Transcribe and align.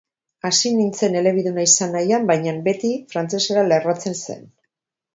Hasi 0.47 0.71
nintzen 0.77 1.17
elebiduna 1.19 1.67
izan 1.69 1.95
nahian, 1.97 2.27
bainan 2.33 2.59
beti 2.71 2.93
frantsesera 3.15 3.71
lerratzen 3.71 4.21
zen. 4.27 4.47